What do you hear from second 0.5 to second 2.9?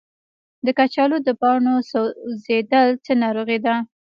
د کچالو د پاڼو سوځیدل